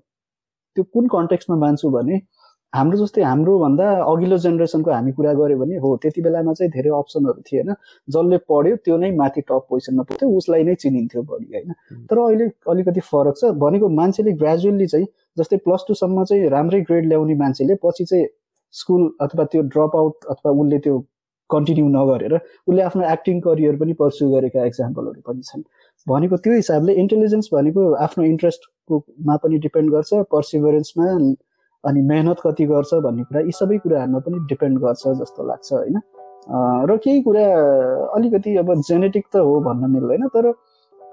त्यो 0.78 0.84
कुन 0.94 1.08
कन्टेक्स्टमा 1.10 1.58
मान्छु 1.60 1.90
भने 1.92 2.22
हाम्रो 2.74 2.98
जस्तै 2.98 3.22
हाम्रोभन्दा 3.24 3.86
अघिल्लो 4.10 4.38
जेनेरेसनको 4.42 4.92
हामी 4.92 5.12
कुरा 5.20 5.34
गऱ्यो 5.38 5.58
भने 5.58 5.78
हो 5.84 5.96
त्यति 6.02 6.22
बेलामा 6.22 6.54
चाहिँ 6.54 6.72
धेरै 6.72 6.90
अप्सनहरू 6.98 7.42
थिएन 7.50 7.74
जसले 8.08 8.38
पढ्यो 8.50 8.76
त्यो 8.86 8.98
नै 9.04 9.12
माथि 9.22 9.42
टप 9.50 9.66
पोजिसनमा 9.70 10.04
पुग्थ्यो 10.10 10.30
उसलाई 10.38 10.64
नै 10.64 10.76
चिनिन्थ्यो 10.84 11.22
बढी 11.32 11.48
होइन। 11.54 11.74
तर 12.10 12.18
अहिले 12.26 12.50
अलिकति 12.74 13.02
फरक 13.10 13.36
छ। 13.42 13.52
भनेको 13.64 13.90
मान्छेले 14.02 14.32
ग्रेजुअल्ली 14.44 14.88
चाहिँ 14.94 15.08
जस्तै 15.38 15.58
प्लस 15.66 15.86
टूसम्म 15.88 16.24
चाहिँ 16.32 16.50
राम्रै 16.56 16.82
ग्रेड 16.92 17.06
ल्याउने 17.08 17.36
मान्छेले 17.42 17.80
पछि 17.86 18.06
चाहिँ 18.06 18.28
स्कुल 18.74 19.10
अथवा 19.22 19.44
त्यो 19.52 19.62
ड्रप 19.74 19.96
आउट 19.96 20.30
अथवा 20.30 20.52
उसले 20.62 20.80
त्यो 20.86 21.00
कन्टिन्यू 21.50 21.88
नगरेर 21.90 22.34
उसले 22.38 22.82
आफ्नो 22.88 23.04
एक्टिङ 23.12 23.40
करियर 23.50 23.76
पनि 23.78 23.94
पर्स्यु 24.00 24.32
गरेका 24.32 24.66
एक्जाम्पलहरू 24.66 25.22
पनि 25.28 25.42
छन्। 25.42 25.64
भनेको 26.08 26.38
त्यो 26.46 26.54
हिसाबले 26.54 26.94
इन्टेलिजेन्स 27.04 27.50
भनेको 27.54 27.92
आफ्नो 28.06 28.24
इन्ट्रेस्टकोमा 28.32 29.36
पनि 29.44 29.58
डिपेन्ड 29.66 29.92
गर्छ 29.92 30.26
पर्सिभरेन्समा 30.32 31.06
अनि 31.84 32.02
मेहनत 32.02 32.38
कति 32.46 32.66
गर्छ 32.66 32.94
भन्ने 33.04 33.24
कुरा 33.24 33.42
यी 33.42 33.52
सबै 33.52 33.78
कुराहरूमा 33.84 34.20
पनि 34.20 34.40
डिपेन्ड 34.48 34.80
गर्छ 34.80 35.04
जस्तो 35.20 35.48
लाग्छ 35.48 35.72
होइन? 35.74 36.02
र 36.90 36.98
केही 37.04 37.22
कुरा 37.22 37.46
अलिकति 38.16 38.56
अब 38.58 38.74
जेनेटिक 38.88 39.26
त 39.34 39.44
हो 39.48 39.60
भन्न 39.68 39.92
मिल्दैन 39.92 40.28
तर 40.36 40.46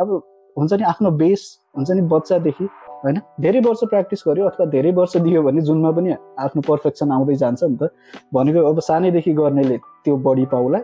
अब 0.01 0.09
हुन्छ 0.57 0.73
नि 0.73 0.85
आफ्नो 0.93 1.11
बेस 1.23 1.43
हुन्छ 1.77 1.91
नि 1.91 2.03
बच्चादेखि 2.15 2.65
होइन? 3.05 3.21
धेरै 3.41 3.61
वर्ष 3.61 3.85
प्र्याक्टिस 3.91 4.23
गर्यो 4.29 4.47
अथवा 4.49 4.67
धेरै 4.75 4.93
वर्ष 4.99 5.17
दियो 5.17 5.43
भने 5.43 5.61
जुनमा 5.71 5.91
पनि 5.99 6.15
आफ्नो 6.39 6.63
पर्फेक्सन 6.69 7.13
आउँदै 7.13 7.35
जान्छ 7.43 7.63
नि 7.65 7.77
त। 7.77 7.91
भनेको 8.35 8.69
अब 8.71 8.81
सानैदेखि 8.91 9.33
गर्नेले 9.33 9.77
त्यो 10.05 10.17
बढी 10.27 10.47
पाउला 10.53 10.79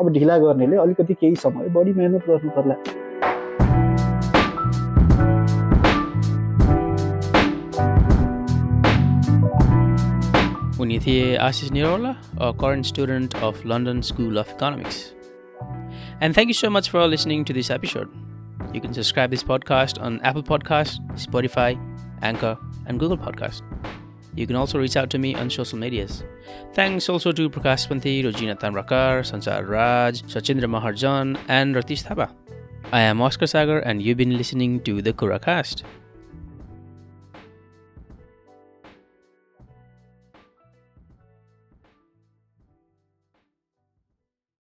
अब 0.00 0.08
ढिला 0.12 0.38
गर्नेले 0.38 0.76
अलिकति 0.76 1.14
केही 1.14 1.36
समय 1.44 1.68
बढी 1.76 1.92
मेहनत 1.94 2.26
गर्नु 2.28 2.50
पर्ला 2.56 2.74
Punyathe 10.78 11.36
Ashish 11.40 11.70
Nirola, 11.70 12.16
a 12.36 12.52
current 12.52 12.86
student 12.86 13.34
of 13.42 13.64
London 13.64 14.00
School 14.00 14.38
of 14.38 14.48
Economics. 14.48 15.12
And 16.20 16.32
thank 16.32 16.46
you 16.46 16.54
so 16.54 16.70
much 16.70 16.90
for 16.90 17.04
listening 17.04 17.44
to 17.46 17.52
this 17.52 17.68
episode. 17.68 18.08
You 18.72 18.80
can 18.80 18.94
subscribe 18.94 19.32
this 19.32 19.42
podcast 19.42 20.00
on 20.00 20.20
Apple 20.20 20.44
Podcasts, 20.44 21.00
Spotify, 21.14 21.76
Anchor, 22.22 22.56
and 22.86 23.00
Google 23.00 23.18
Podcast. 23.18 23.62
You 24.36 24.46
can 24.46 24.54
also 24.54 24.78
reach 24.78 24.96
out 24.96 25.10
to 25.10 25.18
me 25.18 25.34
on 25.34 25.50
social 25.50 25.78
medias. 25.78 26.22
Thanks 26.74 27.08
also 27.08 27.32
to 27.32 27.50
Prakash 27.50 27.88
Panthi, 27.88 28.22
Rojina 28.22 28.56
Tamrakar, 28.56 29.26
Sanchar 29.26 29.68
Raj, 29.68 30.22
Sachindra 30.22 30.70
Maharjan, 30.70 31.36
and 31.48 31.74
Ratish 31.74 32.04
Thapa. 32.04 32.30
I 32.92 33.00
am 33.00 33.20
Oscar 33.20 33.48
Sagar, 33.48 33.80
and 33.80 34.00
you've 34.00 34.16
been 34.16 34.36
listening 34.36 34.80
to 34.84 35.02
the 35.02 35.12
Kura 35.12 35.40
Cast. 35.40 35.82